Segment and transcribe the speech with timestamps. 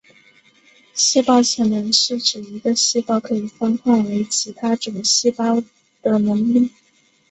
[0.95, 5.61] 细胞潜能是指一个细胞可以分化为其他种细胞
[6.01, 6.71] 的能力。